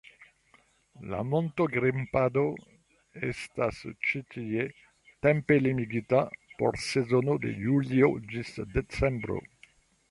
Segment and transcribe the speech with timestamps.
[1.09, 2.45] La montogripado
[3.29, 4.67] estas ĉi tie
[5.27, 6.25] tempe limigita
[6.63, 9.43] por sezono de julio ĝis decembro.